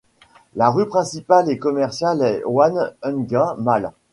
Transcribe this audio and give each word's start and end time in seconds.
La 0.55 0.71
rue 0.71 0.87
principale 0.87 1.51
et 1.51 1.59
commerciale 1.59 2.23
est 2.23 2.41
Onehunga 2.43 3.53
Mall. 3.59 3.91